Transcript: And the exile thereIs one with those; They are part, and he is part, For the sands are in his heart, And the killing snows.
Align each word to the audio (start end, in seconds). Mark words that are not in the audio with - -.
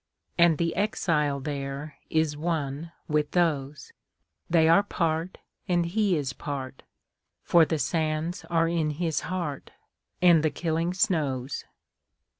And 0.35 0.57
the 0.57 0.75
exile 0.75 1.39
thereIs 1.39 2.35
one 2.35 2.91
with 3.07 3.29
those; 3.33 3.91
They 4.49 4.67
are 4.67 4.81
part, 4.81 5.37
and 5.67 5.85
he 5.85 6.17
is 6.17 6.33
part, 6.33 6.81
For 7.43 7.65
the 7.65 7.77
sands 7.77 8.43
are 8.45 8.67
in 8.67 8.89
his 8.97 9.21
heart, 9.29 9.69
And 10.19 10.41
the 10.41 10.49
killing 10.49 10.95
snows. 10.95 11.65